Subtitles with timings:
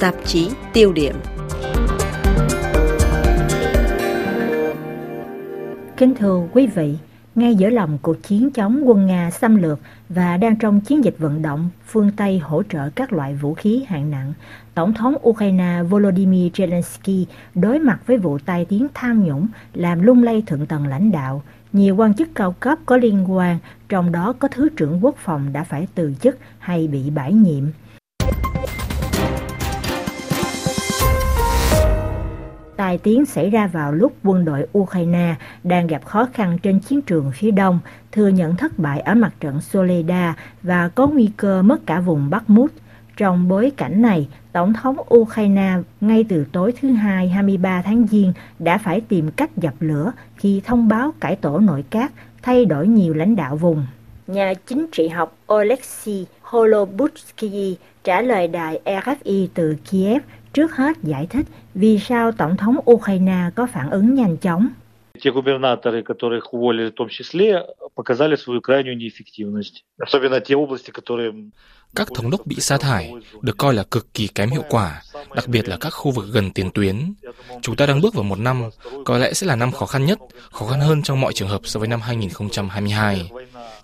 [0.00, 1.14] tạp chí tiêu điểm.
[5.96, 6.96] Kính thưa quý vị,
[7.34, 11.14] ngay giữa lòng cuộc chiến chống quân Nga xâm lược và đang trong chiến dịch
[11.18, 14.32] vận động phương Tây hỗ trợ các loại vũ khí hạng nặng,
[14.74, 17.24] Tổng thống Ukraine Volodymyr Zelensky
[17.54, 21.42] đối mặt với vụ tai tiếng tham nhũng làm lung lay thượng tầng lãnh đạo.
[21.72, 25.52] Nhiều quan chức cao cấp có liên quan, trong đó có Thứ trưởng Quốc phòng
[25.52, 27.64] đã phải từ chức hay bị bãi nhiệm.
[32.90, 37.02] Tai tiếng xảy ra vào lúc quân đội Ukraine đang gặp khó khăn trên chiến
[37.02, 37.78] trường phía đông,
[38.12, 42.30] thừa nhận thất bại ở mặt trận Soleda và có nguy cơ mất cả vùng
[42.30, 42.70] Bắc Mút.
[43.16, 48.32] Trong bối cảnh này, Tổng thống Ukraine ngay từ tối thứ Hai 23 tháng Giêng
[48.58, 52.88] đã phải tìm cách dập lửa khi thông báo cải tổ nội các, thay đổi
[52.88, 53.86] nhiều lãnh đạo vùng.
[54.26, 60.22] Nhà chính trị học Oleksiy Holobutsky trả lời đài RFI từ Kiev
[60.53, 64.67] Trước hết giải thích vì sao Tổng thống Ukraine có phản ứng nhanh chóng.
[65.23, 67.63] Те губернаторы, которых уволили в том числе,
[67.95, 69.83] показали свою крайнюю неэффективность.
[69.99, 71.31] Особенно те области, которые
[71.95, 75.01] các thống đốc bị sa thải được coi là cực kỳ kém hiệu quả,
[75.35, 77.13] đặc biệt là các khu vực gần tiền tuyến.
[77.61, 78.63] Chúng ta đang bước vào một năm,
[79.05, 80.19] có lẽ sẽ là năm khó khăn nhất,
[80.51, 83.31] khó khăn hơn trong mọi trường hợp so với năm 2022.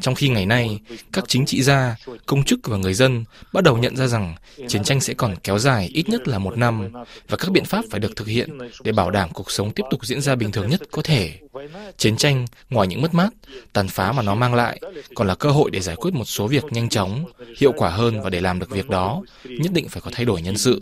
[0.00, 0.78] Trong khi ngày nay,
[1.12, 4.34] các chính trị gia, công chức và người dân bắt đầu nhận ra rằng
[4.68, 6.88] chiến tranh sẽ còn kéo dài ít nhất là một năm
[7.28, 10.06] và các biện pháp phải được thực hiện để bảo đảm cuộc sống tiếp tục
[10.06, 11.38] diễn ra bình thường nhất có thể.
[11.96, 13.30] Chiến tranh, ngoài những mất mát,
[13.72, 14.80] tàn phá mà nó mang lại,
[15.14, 17.24] còn là cơ hội để giải quyết một số việc nhanh chóng,
[17.58, 20.42] hiệu quả hơn và để làm được việc đó, nhất định phải có thay đổi
[20.42, 20.80] nhân sự.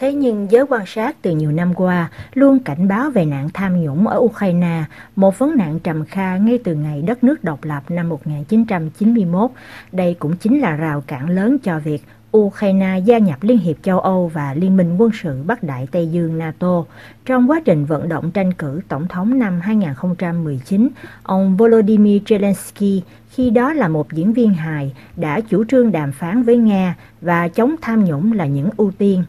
[0.00, 3.82] Thế nhưng giới quan sát từ nhiều năm qua luôn cảnh báo về nạn tham
[3.82, 4.84] nhũng ở Ukraine,
[5.16, 9.50] một vấn nạn trầm kha ngay từ ngày đất nước độc lập năm 1991.
[9.92, 12.02] Đây cũng chính là rào cản lớn cho việc
[12.36, 16.06] Ukraine gia nhập Liên hiệp châu Âu và Liên minh quân sự Bắc Đại Tây
[16.06, 16.84] Dương NATO.
[17.24, 20.88] Trong quá trình vận động tranh cử Tổng thống năm 2019,
[21.22, 23.00] ông Volodymyr Zelensky,
[23.30, 27.48] khi đó là một diễn viên hài, đã chủ trương đàm phán với Nga và
[27.48, 29.24] chống tham nhũng là những ưu tiên.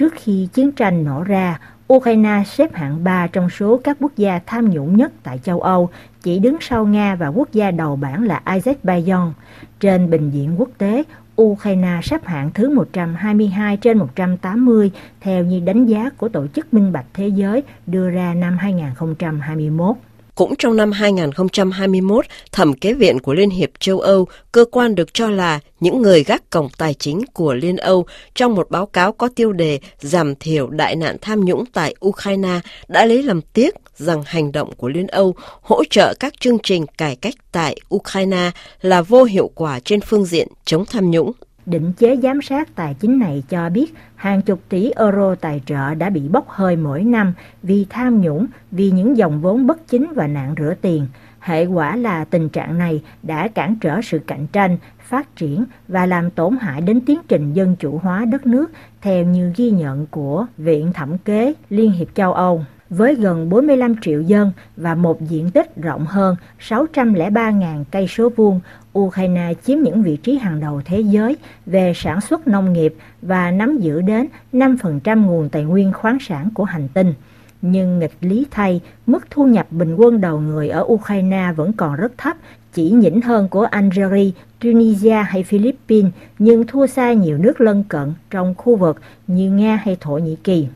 [0.00, 1.58] Trước khi chiến tranh nổ ra,
[1.92, 5.88] Ukraine xếp hạng 3 trong số các quốc gia tham nhũng nhất tại châu Âu,
[6.22, 9.30] chỉ đứng sau Nga và quốc gia đầu bảng là Azerbaijan.
[9.80, 11.02] Trên bình diện quốc tế,
[11.42, 14.90] Ukraine xếp hạng thứ 122 trên 180
[15.20, 19.96] theo như đánh giá của Tổ chức Minh bạch Thế giới đưa ra năm 2021.
[20.40, 25.14] Cũng trong năm 2021, thẩm kế viện của Liên hiệp châu Âu, cơ quan được
[25.14, 29.12] cho là những người gác cổng tài chính của Liên Âu trong một báo cáo
[29.12, 33.74] có tiêu đề giảm thiểu đại nạn tham nhũng tại Ukraine đã lấy làm tiếc
[33.96, 38.50] rằng hành động của Liên Âu hỗ trợ các chương trình cải cách tại Ukraine
[38.80, 41.32] là vô hiệu quả trên phương diện chống tham nhũng.
[41.66, 45.94] Định chế giám sát tài chính này cho biết hàng chục tỷ euro tài trợ
[45.94, 50.06] đã bị bốc hơi mỗi năm vì tham nhũng, vì những dòng vốn bất chính
[50.14, 51.06] và nạn rửa tiền.
[51.40, 56.06] Hệ quả là tình trạng này đã cản trở sự cạnh tranh, phát triển và
[56.06, 58.70] làm tổn hại đến tiến trình dân chủ hóa đất nước
[59.00, 63.94] theo như ghi nhận của Viện Thẩm kế Liên hiệp châu Âu với gần 45
[64.00, 66.36] triệu dân và một diện tích rộng hơn
[66.68, 68.60] 603.000 cây số vuông,
[68.98, 71.36] Ukraine chiếm những vị trí hàng đầu thế giới
[71.66, 76.48] về sản xuất nông nghiệp và nắm giữ đến 5% nguồn tài nguyên khoáng sản
[76.54, 77.14] của hành tinh.
[77.62, 81.96] Nhưng nghịch lý thay, mức thu nhập bình quân đầu người ở Ukraine vẫn còn
[81.96, 82.36] rất thấp,
[82.72, 84.30] chỉ nhỉnh hơn của Algeria,
[84.60, 89.76] Tunisia hay Philippines, nhưng thua xa nhiều nước lân cận trong khu vực như Nga
[89.76, 90.68] hay Thổ Nhĩ Kỳ.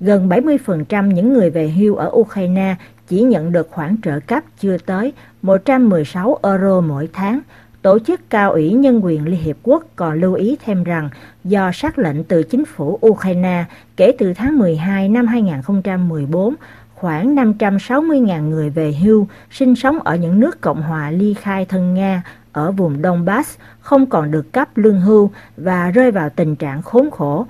[0.00, 2.74] Gần 70% những người về hưu ở Ukraine
[3.08, 7.40] chỉ nhận được khoản trợ cấp chưa tới 116 euro mỗi tháng.
[7.82, 11.10] Tổ chức cao ủy nhân quyền Liên Hiệp Quốc còn lưu ý thêm rằng
[11.44, 13.64] do sắc lệnh từ chính phủ Ukraine
[13.96, 16.54] kể từ tháng 12 năm 2014,
[16.94, 21.94] khoảng 560.000 người về hưu sinh sống ở những nước Cộng hòa ly khai thân
[21.94, 26.82] Nga ở vùng Donbass không còn được cấp lương hưu và rơi vào tình trạng
[26.82, 27.46] khốn khổ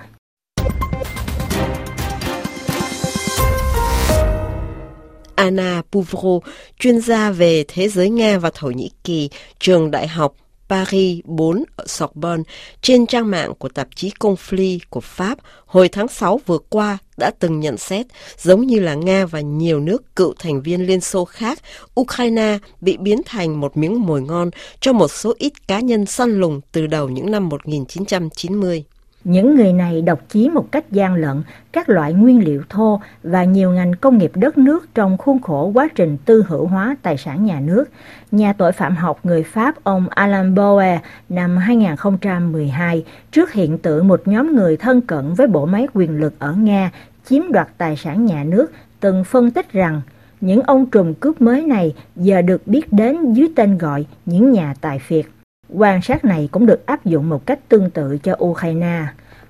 [5.39, 6.39] Anna Puvro,
[6.79, 10.35] chuyên gia về thế giới Nga và Thổ Nhĩ Kỳ, trường đại học
[10.69, 12.43] Paris 4 ở Sorbonne,
[12.83, 17.31] trên trang mạng của tạp chí Conflit của Pháp hồi tháng 6 vừa qua đã
[17.39, 18.07] từng nhận xét,
[18.39, 21.59] giống như là Nga và nhiều nước cựu thành viên Liên Xô khác,
[22.01, 24.51] Ukraine bị biến thành một miếng mồi ngon
[24.81, 28.85] cho một số ít cá nhân săn lùng từ đầu những năm 1990.
[29.29, 31.43] Những người này độc chiếm một cách gian lận
[31.73, 35.71] các loại nguyên liệu thô và nhiều ngành công nghiệp đất nước trong khuôn khổ
[35.75, 37.85] quá trình tư hữu hóa tài sản nhà nước.
[38.31, 44.23] Nhà tội phạm học người Pháp ông Alain Boer năm 2012 trước hiện tượng một
[44.25, 46.91] nhóm người thân cận với bộ máy quyền lực ở Nga
[47.25, 50.01] chiếm đoạt tài sản nhà nước, từng phân tích rằng
[50.41, 54.75] những ông trùm cướp mới này giờ được biết đến dưới tên gọi những nhà
[54.81, 55.25] tài phiệt.
[55.69, 59.07] Quan sát này cũng được áp dụng một cách tương tự cho Ukraine.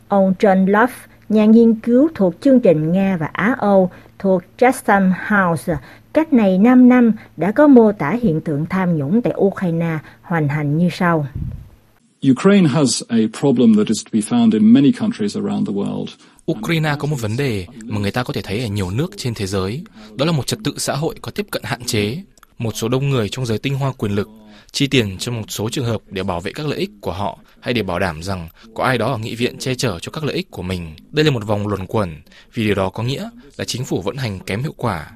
[0.09, 0.93] Ông John Love,
[1.29, 5.77] nhà nghiên cứu thuộc chương trình Nga và Á Âu thuộc Chatham House,
[6.13, 10.49] cách này 5 năm đã có mô tả hiện tượng tham nhũng tại Ukraine hoành
[10.49, 11.27] hành như sau.
[12.31, 16.07] Ukraine has a problem that is to be found in many countries around the world.
[16.53, 19.35] Ukraine có một vấn đề mà người ta có thể thấy ở nhiều nước trên
[19.35, 22.23] thế giới, đó là một trật tự xã hội có tiếp cận hạn chế.
[22.59, 24.29] Một số đông người trong giới tinh hoa quyền lực
[24.73, 27.39] chi tiền cho một số trường hợp để bảo vệ các lợi ích của họ
[27.61, 30.25] hay để bảo đảm rằng có ai đó ở nghị viện che chở cho các
[30.25, 30.97] lợi ích của mình.
[31.11, 32.23] Đây là một vòng luẩn quẩn,
[32.55, 35.11] vì điều đó có nghĩa là chính phủ vận hành kém hiệu quả.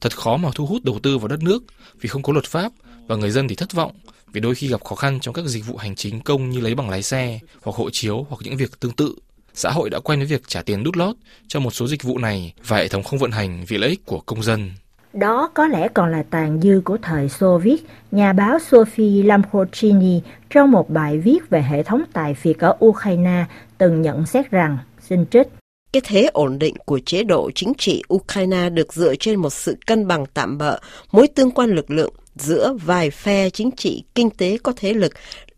[0.00, 1.64] Thật khó mà thu hút đầu tư vào đất nước
[2.00, 2.72] vì không có luật pháp
[3.06, 3.92] và người dân thì thất vọng
[4.32, 6.74] vì đôi khi gặp khó khăn trong các dịch vụ hành chính công như lấy
[6.74, 9.14] bằng lái xe hoặc hộ chiếu hoặc những việc tương tự.
[9.54, 11.16] Xã hội đã quen với việc trả tiền đút lót
[11.48, 14.06] cho một số dịch vụ này và hệ thống không vận hành vì lợi ích
[14.06, 14.70] của công dân.
[15.14, 20.20] Đó có lẽ còn là tàn dư của thời Xô Viết, nhà báo Sophie Lamborghini
[20.50, 23.44] trong một bài viết về hệ thống tài phiệt ở Ukraine
[23.78, 24.78] từng nhận xét rằng,
[25.08, 25.48] xin trích,
[25.92, 29.76] cái thế ổn định của chế độ chính trị Ukraine được dựa trên một sự
[29.86, 30.78] cân bằng tạm bợ,
[31.12, 35.12] mối tương quan lực lượng giữa vài phe chính trị kinh tế có thế lực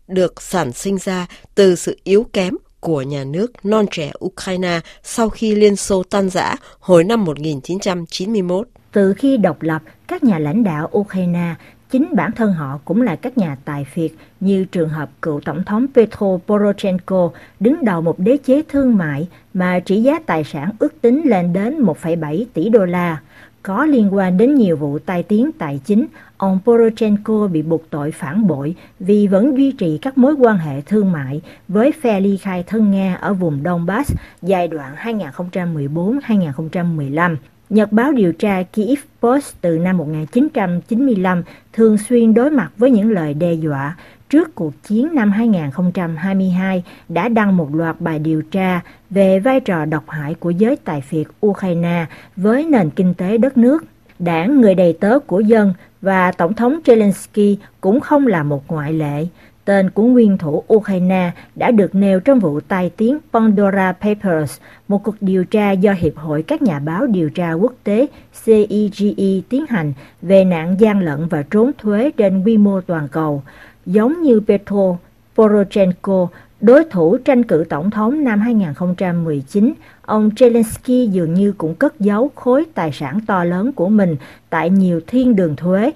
[0.07, 5.29] được sản sinh ra từ sự yếu kém của nhà nước non trẻ Ukraine sau
[5.29, 8.67] khi Liên Xô tan rã hồi năm 1991.
[8.91, 11.55] Từ khi độc lập, các nhà lãnh đạo Ukraine
[11.89, 15.63] chính bản thân họ cũng là các nhà tài phiệt như trường hợp cựu tổng
[15.63, 20.71] thống Petro Poroshenko đứng đầu một đế chế thương mại mà trị giá tài sản
[20.79, 23.21] ước tính lên đến 1,7 tỷ đô la.
[23.63, 26.05] Có liên quan đến nhiều vụ tai tiếng tài chính,
[26.37, 30.81] ông Poroshenko bị buộc tội phản bội vì vẫn duy trì các mối quan hệ
[30.81, 37.35] thương mại với phe ly khai thân Nga ở vùng Donbass giai đoạn 2014-2015.
[37.69, 41.43] Nhật báo điều tra Kyiv Post từ năm 1995
[41.73, 43.95] thường xuyên đối mặt với những lời đe dọa.
[44.29, 49.85] Trước cuộc chiến năm 2022 đã đăng một loạt bài điều tra về vai trò
[49.85, 52.05] độc hại của giới tài phiệt Ukraine
[52.35, 53.85] với nền kinh tế đất nước.
[54.19, 58.93] Đảng, người đầy tớ của dân và Tổng thống Zelensky cũng không là một ngoại
[58.93, 59.27] lệ.
[59.67, 65.03] Tên của nguyên thủ Ukraine đã được nêu trong vụ tai tiếng Pandora Papers, một
[65.03, 68.07] cuộc điều tra do Hiệp hội các nhà báo điều tra quốc tế
[68.45, 73.43] CEGE tiến hành về nạn gian lận và trốn thuế trên quy mô toàn cầu.
[73.85, 74.97] Giống như Petro
[75.35, 76.27] Poroshenko,
[76.61, 82.31] đối thủ tranh cử tổng thống năm 2019, ông Zelensky dường như cũng cất giấu
[82.35, 84.15] khối tài sản to lớn của mình
[84.49, 85.91] tại nhiều thiên đường thuế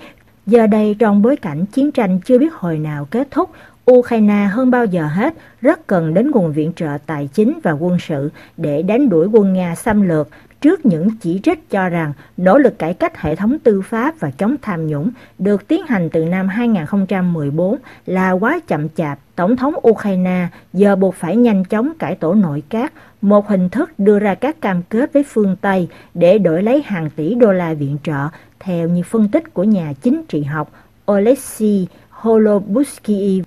[0.51, 3.49] Giờ đây trong bối cảnh chiến tranh chưa biết hồi nào kết thúc,
[3.91, 7.97] Ukraine hơn bao giờ hết rất cần đến nguồn viện trợ tài chính và quân
[7.99, 10.27] sự để đánh đuổi quân Nga xâm lược
[10.61, 14.31] trước những chỉ trích cho rằng nỗ lực cải cách hệ thống tư pháp và
[14.31, 15.09] chống tham nhũng
[15.39, 19.19] được tiến hành từ năm 2014 là quá chậm chạp.
[19.35, 23.91] Tổng thống Ukraine giờ buộc phải nhanh chóng cải tổ nội các, một hình thức
[23.97, 27.73] đưa ra các cam kết với phương Tây để đổi lấy hàng tỷ đô la
[27.73, 28.27] viện trợ
[28.59, 30.71] theo như phân tích của nhà chính trị học
[31.11, 33.41] Oleksiy Holobusky.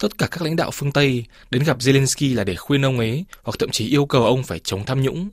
[0.00, 3.24] Tất cả các lãnh đạo phương Tây đến gặp Zelensky là để khuyên ông ấy
[3.42, 5.28] hoặc thậm chí yêu cầu ông phải chống tham nhũng.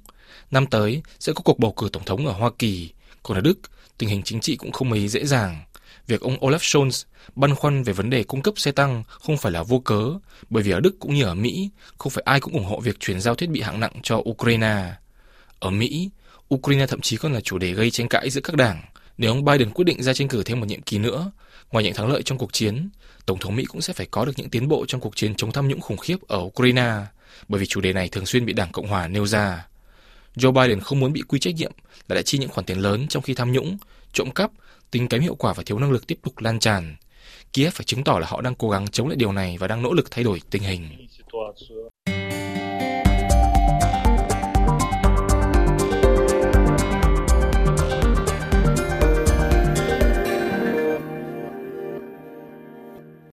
[0.52, 2.90] Năm tới sẽ có cuộc bầu cử tổng thống ở Hoa Kỳ,
[3.24, 3.60] còn ở Đức
[3.98, 5.64] tình hình chính trị cũng không mấy dễ dàng.
[6.08, 7.04] Việc ông Olaf Scholz
[7.36, 10.04] băn khoăn về vấn đề cung cấp xe tăng không phải là vô cớ,
[10.50, 13.00] bởi vì ở Đức cũng như ở Mỹ, không phải ai cũng ủng hộ việc
[13.00, 14.92] chuyển giao thiết bị hạng nặng cho Ukraine.
[15.60, 16.10] Ở Mỹ,
[16.56, 18.84] Ukraine thậm chí còn là chủ đề gây tranh cãi giữa các đảng.
[19.18, 21.32] Nếu ông Biden quyết định ra tranh cử thêm một nhiệm kỳ nữa,
[21.72, 22.90] ngoài những thắng lợi trong cuộc chiến,
[23.26, 25.52] Tổng thống Mỹ cũng sẽ phải có được những tiến bộ trong cuộc chiến chống
[25.52, 26.94] tham nhũng khủng khiếp ở Ukraine,
[27.48, 29.68] bởi vì chủ đề này thường xuyên bị Đảng Cộng hòa nêu ra.
[30.36, 31.72] Joe Biden không muốn bị quy trách nhiệm
[32.08, 33.78] là đã chi những khoản tiền lớn trong khi tham nhũng,
[34.14, 34.52] trộm cắp,
[34.92, 36.96] tính kém hiệu quả và thiếu năng lực tiếp tục lan tràn.
[37.54, 39.82] Kiev phải chứng tỏ là họ đang cố gắng chống lại điều này và đang
[39.82, 41.08] nỗ lực thay đổi tình hình.